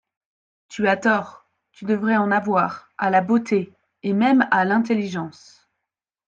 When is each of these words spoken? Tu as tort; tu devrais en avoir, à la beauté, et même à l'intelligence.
Tu 0.67 0.87
as 0.87 0.97
tort; 0.97 1.45
tu 1.71 1.85
devrais 1.85 2.17
en 2.17 2.31
avoir, 2.31 2.89
à 2.97 3.11
la 3.11 3.21
beauté, 3.21 3.71
et 4.01 4.13
même 4.13 4.47
à 4.49 4.65
l'intelligence. 4.65 5.69